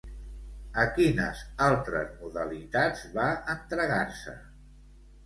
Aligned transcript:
A 0.83 0.85
quines 0.93 1.43
altres 1.65 2.15
modalitats 2.21 3.05
va 3.19 3.27
entregar-se? 3.55 4.35